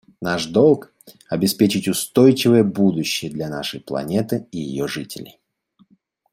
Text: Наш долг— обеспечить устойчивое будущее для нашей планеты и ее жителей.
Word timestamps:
Наш 0.19 0.47
долг— 0.47 0.95
обеспечить 1.29 1.87
устойчивое 1.87 2.63
будущее 2.63 3.29
для 3.29 3.49
нашей 3.49 3.79
планеты 3.79 4.47
и 4.51 4.57
ее 4.57 4.87
жителей. 4.87 5.37